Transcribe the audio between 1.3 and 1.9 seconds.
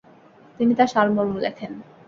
লেখেন।